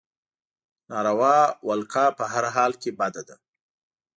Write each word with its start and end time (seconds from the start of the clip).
ناروا 0.89 1.39
ولکه 1.67 2.03
په 2.17 2.23
هر 2.33 2.45
حال 2.55 2.71
کې 2.81 2.91
بده 2.99 3.21
ده. 3.27 3.35